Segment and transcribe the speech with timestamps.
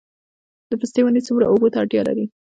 [0.69, 2.25] د پستې ونې څومره اوبو ته اړتیا لري؟